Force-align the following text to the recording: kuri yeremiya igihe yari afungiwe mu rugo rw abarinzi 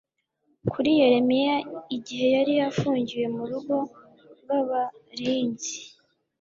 kuri 0.71 0.89
yeremiya 0.99 1.55
igihe 1.95 2.25
yari 2.35 2.53
afungiwe 2.69 3.25
mu 3.35 3.43
rugo 3.49 3.75
rw 4.41 4.49
abarinzi 4.59 5.77